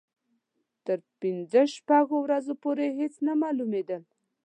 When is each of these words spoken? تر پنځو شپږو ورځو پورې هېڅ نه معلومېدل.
تر 0.85 0.99
پنځو 1.19 1.61
شپږو 1.75 2.17
ورځو 2.21 2.53
پورې 2.63 2.85
هېڅ 2.99 3.13
نه 3.27 3.33
معلومېدل. 3.41 4.01